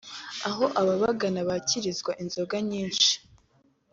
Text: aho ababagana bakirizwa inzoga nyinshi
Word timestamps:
aho 0.49 0.63
ababagana 0.81 1.41
bakirizwa 1.49 2.11
inzoga 2.23 2.55
nyinshi 2.69 3.11